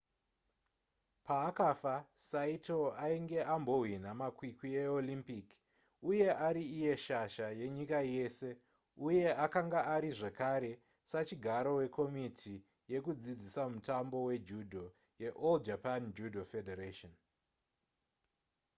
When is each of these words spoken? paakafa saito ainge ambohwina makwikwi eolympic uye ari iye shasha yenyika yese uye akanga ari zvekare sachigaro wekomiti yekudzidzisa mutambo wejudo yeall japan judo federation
paakafa 1.25 1.95
saito 2.29 2.79
ainge 3.05 3.39
ambohwina 3.55 4.09
makwikwi 4.21 4.69
eolympic 4.83 5.47
uye 6.09 6.27
ari 6.47 6.63
iye 6.77 6.93
shasha 7.05 7.47
yenyika 7.59 7.99
yese 8.15 8.49
uye 9.07 9.27
akanga 9.45 9.79
ari 9.95 10.09
zvekare 10.19 10.71
sachigaro 11.11 11.71
wekomiti 11.81 12.55
yekudzidzisa 12.91 13.63
mutambo 13.73 14.17
wejudo 14.27 14.83
yeall 15.23 15.55
japan 15.67 16.01
judo 16.17 16.41
federation 16.53 17.13